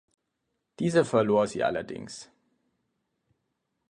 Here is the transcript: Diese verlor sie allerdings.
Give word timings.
Diese 0.79 1.05
verlor 1.05 1.45
sie 1.45 1.63
allerdings. 1.63 2.31